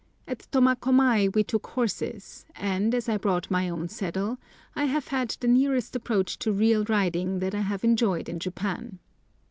[0.27, 4.39] At Tomakomai we took horses, and, as I brought my own saddle,
[4.75, 8.97] I have had the nearest approach to real riding that I have enjoyed in Japan.